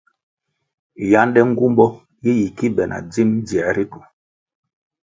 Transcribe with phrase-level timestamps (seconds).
[1.11, 1.85] Yánde nğumbo
[2.23, 3.99] ye yi ki be na dzim dzier ritu.